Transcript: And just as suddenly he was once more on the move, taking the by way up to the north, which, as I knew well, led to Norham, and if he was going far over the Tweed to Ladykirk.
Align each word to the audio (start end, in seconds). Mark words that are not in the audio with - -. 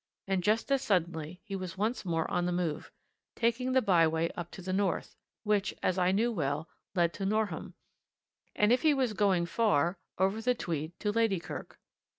And 0.27 0.41
just 0.43 0.71
as 0.71 0.81
suddenly 0.81 1.41
he 1.43 1.55
was 1.55 1.77
once 1.77 2.05
more 2.05 2.27
on 2.31 2.47
the 2.47 2.51
move, 2.51 2.89
taking 3.35 3.73
the 3.73 3.83
by 3.83 4.07
way 4.07 4.31
up 4.31 4.49
to 4.53 4.61
the 4.63 4.73
north, 4.73 5.15
which, 5.43 5.75
as 5.83 5.99
I 5.99 6.11
knew 6.11 6.31
well, 6.31 6.67
led 6.95 7.13
to 7.13 7.23
Norham, 7.27 7.75
and 8.55 8.71
if 8.73 8.81
he 8.81 8.95
was 8.95 9.13
going 9.13 9.45
far 9.45 9.99
over 10.17 10.41
the 10.41 10.55
Tweed 10.55 10.99
to 11.01 11.11
Ladykirk. 11.11 11.77